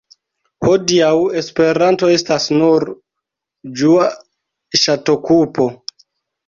Hodiaŭ 0.67 1.11
Esperanto 1.41 2.09
estas 2.15 2.49
nur 2.57 2.89
ĝua 3.83 4.11
ŝatokupo. 4.87 5.73